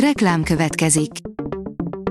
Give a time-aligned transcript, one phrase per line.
[0.00, 1.10] Reklám következik.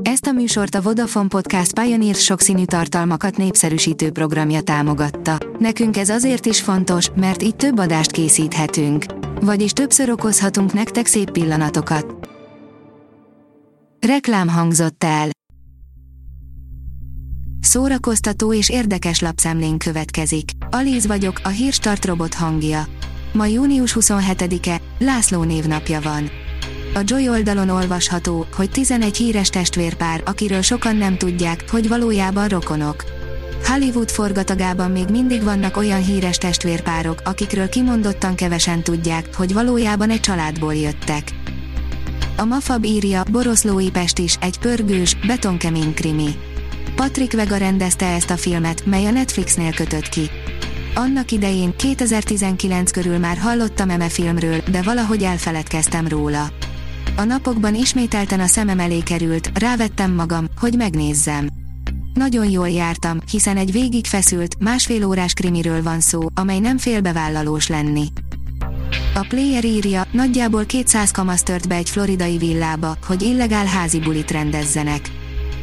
[0.02, 5.38] Ezt a műsort a Vodafone Podcast Pioneer sokszínű tartalmakat népszerűsítő programja támogatta.
[5.59, 9.05] Nekünk ez azért is fontos, mert így több adást készíthetünk.
[9.41, 12.29] Vagyis többször okozhatunk nektek szép pillanatokat.
[14.07, 15.29] Reklám hangzott el.
[17.59, 20.49] Szórakoztató és érdekes lapszemlén következik.
[20.70, 22.88] Alíz vagyok, a hírstart robot hangja.
[23.33, 26.29] Ma június 27-e, László névnapja van.
[26.96, 33.04] A Joy oldalon olvasható, hogy 11 híres testvérpár, akiről sokan nem tudják, hogy valójában rokonok.
[33.64, 40.20] Hollywood forgatagában még mindig vannak olyan híres testvérpárok, akikről kimondottan kevesen tudják, hogy valójában egy
[40.20, 41.24] családból jöttek.
[42.38, 46.30] A Mafab írja, Boroszlói Pest is, egy pörgős, betonkemény krimi.
[46.96, 50.30] Patrick Vega rendezte ezt a filmet, mely a Netflixnél kötött ki.
[50.94, 56.48] Annak idején, 2019 körül már hallottam eme filmről, de valahogy elfeledkeztem róla.
[57.18, 61.48] A napokban ismételten a szemem elé került, rávettem magam, hogy megnézzem.
[62.13, 67.67] Nagyon jól jártam, hiszen egy végig feszült, másfél órás krimiről van szó, amely nem félbevállalós
[67.67, 68.05] lenni.
[69.13, 74.31] A player írja, nagyjából 200 kamasz tört be egy floridai villába, hogy illegál házi bulit
[74.31, 75.11] rendezzenek.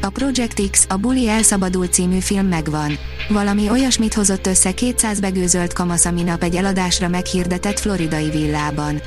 [0.03, 2.93] A Project X, a Buli elszabadult című film megvan.
[3.29, 9.01] Valami olyasmit hozott össze 200 begőzölt kamasz a minap egy eladásra meghirdetett floridai villában.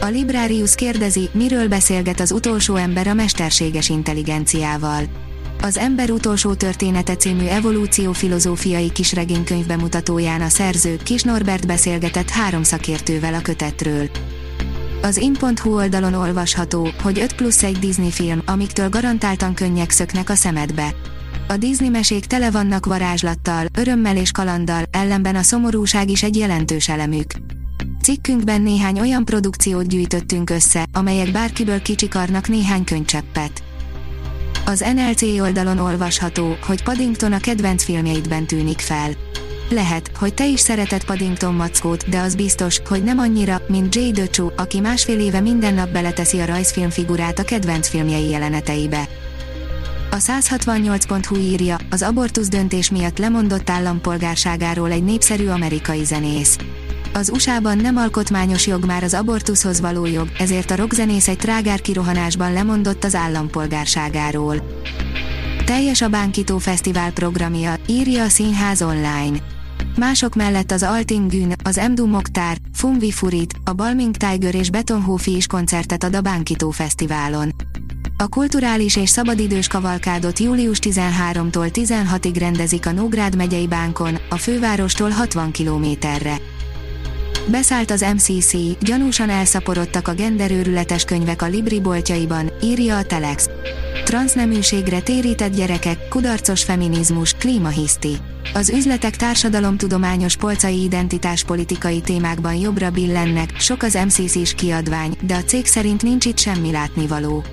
[0.00, 5.02] A Librarius kérdezi, miről beszélget az utolsó ember a mesterséges intelligenciával.
[5.62, 13.34] Az Ember utolsó története című evolúció-filozófiai kisregénykönyv bemutatóján a szerző Kis Norbert beszélgetett három szakértővel
[13.34, 14.10] a kötetről.
[15.02, 20.34] Az in.hu oldalon olvasható, hogy 5 plusz egy Disney film, amiktől garantáltan könnyek szöknek a
[20.34, 20.94] szemedbe.
[21.48, 26.88] A Disney mesék tele vannak varázslattal, örömmel és kalanddal, ellenben a szomorúság is egy jelentős
[26.88, 27.32] elemük.
[28.08, 33.62] Cikkünkben néhány olyan produkciót gyűjtöttünk össze, amelyek bárkiből kicsikarnak néhány könycseppet.
[34.66, 39.10] Az NLC oldalon olvasható, hogy Paddington a kedvenc filmjeidben tűnik fel.
[39.70, 44.10] Lehet, hogy te is szereted Paddington mackót, de az biztos, hogy nem annyira, mint Jay
[44.10, 49.08] Döcsú, aki másfél éve minden nap beleteszi a rajzfilm figurát a kedvenc filmjei jeleneteibe.
[50.10, 56.56] A 168.hu írja, az abortusz döntés miatt lemondott állampolgárságáról egy népszerű amerikai zenész.
[57.18, 61.80] Az USA-ban nem alkotmányos jog már az abortuszhoz való jog, ezért a rockzenész egy trágár
[61.80, 64.62] kirohanásban lemondott az állampolgárságáról.
[65.64, 69.38] Teljes a Bánkító Fesztivál programja, írja a Színház online.
[69.96, 75.36] Mások mellett az Alting Gün, az Emdu Moktár, Fumvi Furit, a Balming Tiger és Betonhófi
[75.36, 77.54] is koncertet ad a Bánkító Fesztiválon.
[78.16, 85.10] A kulturális és szabadidős kavalkádot július 13-tól 16-ig rendezik a Nógrád megyei bánkon, a fővárostól
[85.10, 86.36] 60 kilométerre.
[87.50, 93.48] Beszállt az MCC, gyanúsan elszaporodtak a genderőrületes könyvek a Libri boltjaiban, írja a Telex.
[94.04, 98.16] Transzneműségre térített gyerekek, kudarcos feminizmus, klímahiszti.
[98.54, 105.66] Az üzletek társadalomtudományos polcai identitáspolitikai témákban jobbra billennek, sok az MCC-s kiadvány, de a cég
[105.66, 107.44] szerint nincs itt semmi látnivaló.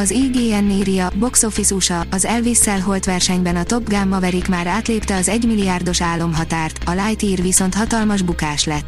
[0.00, 4.66] Az IGN írja, Box Office USA, az Elvis-szel holt versenyben a Top Gun Maverick már
[4.66, 8.86] átlépte az 1 milliárdos álomhatárt, a Lightyear viszont hatalmas bukás lett.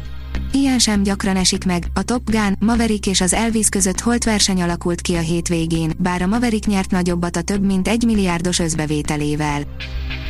[0.51, 4.61] Ilyen sem gyakran esik meg, a Top Gun, Maverick és az Elvis között holt verseny
[4.61, 9.61] alakult ki a hétvégén, bár a Maverick nyert nagyobbat a több mint 1 milliárdos özbevételével.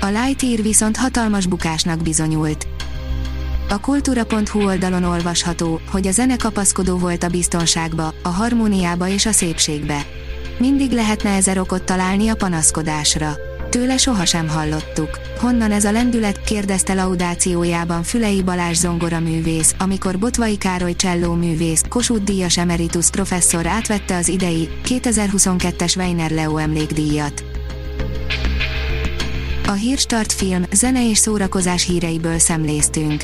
[0.02, 2.68] A Lightyear viszont hatalmas bukásnak bizonyult.
[3.70, 9.32] A kultúra.hu oldalon olvasható, hogy a zene kapaszkodó volt a biztonságba, a harmóniába és a
[9.32, 10.06] szépségbe
[10.60, 13.36] mindig lehetne ezer okot találni a panaszkodásra.
[13.70, 15.20] Tőle sohasem hallottuk.
[15.40, 21.84] Honnan ez a lendület, kérdezte laudációjában Fülei Balázs zongora művész, amikor Botvai Károly cselló művész,
[21.90, 27.44] Kossuth Díjas emeritus professzor átvette az idei, 2022-es Weiner Leo emlékdíjat.
[29.68, 33.24] A Hírstart film, zene és szórakozás híreiből szemléztünk.